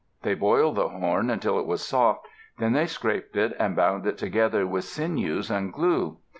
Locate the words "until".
1.29-1.59